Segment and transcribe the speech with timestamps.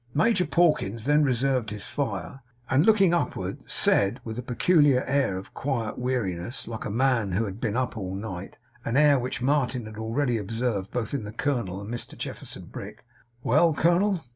[0.15, 5.53] Major Pawkins then reserved his fire, and looking upward, said, with a peculiar air of
[5.53, 9.85] quiet weariness, like a man who had been up all night an air which Martin
[9.85, 13.05] had already observed both in the colonel and Mr Jefferson Brick
[13.43, 14.23] 'Well, colonel!